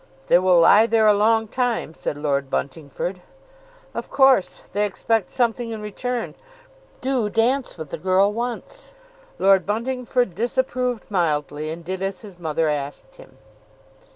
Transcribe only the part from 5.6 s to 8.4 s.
in return; do dance with the girl